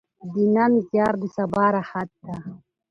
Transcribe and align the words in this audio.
د 0.33 0.35
نن 0.55 0.71
زیار 0.89 1.13
د 1.21 1.23
سبا 1.35 1.65
راحت 1.75 2.09
ده. 2.23 2.35